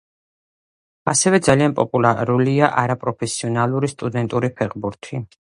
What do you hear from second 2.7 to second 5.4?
არაპროფესიონალური სტუდენტური ფეხბურთი.